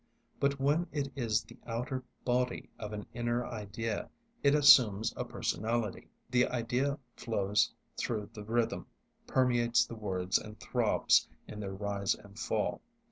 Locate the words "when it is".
0.59-1.43